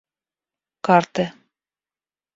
[0.85, 1.25] карты